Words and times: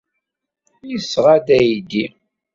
Yesɣa-d 0.89 1.47
aydi. 1.57 2.05